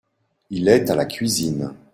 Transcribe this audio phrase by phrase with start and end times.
[0.49, 1.75] Il est à la cuisine.